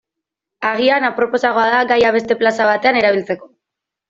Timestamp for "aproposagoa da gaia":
1.09-2.13